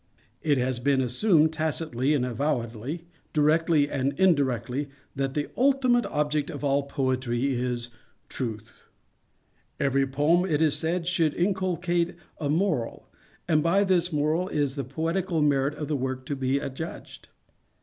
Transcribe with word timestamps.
_It 0.43 0.57
has 0.57 0.79
been 0.79 0.99
assumed, 0.99 1.53
tacitly 1.53 2.15
and 2.15 2.25
avowedly, 2.25 3.05
directly 3.33 3.87
and 3.87 4.19
indirectly, 4.19 4.89
that 5.15 5.35
the 5.35 5.49
ultimate 5.55 6.07
object 6.07 6.49
of 6.49 6.63
all 6.63 6.81
Poetry 6.81 7.53
is 7.53 7.91
Truth. 8.27 8.85
Every 9.79 10.07
poem, 10.07 10.43
it 10.49 10.59
is 10.59 10.73
said, 10.75 11.05
should 11.05 11.35
inculcate 11.35 12.15
a 12.39 12.49
morals 12.49 13.03
and 13.47 13.61
by 13.61 13.83
this 13.83 14.11
moral 14.11 14.47
is 14.49 14.73
the 14.75 14.83
poetical 14.83 15.39
merit 15.39 15.75
of 15.75 15.87
the 15.87 15.95
work 15.95 16.25
to 16.25 16.35
be 16.35 16.57
adjudged. 16.57 17.27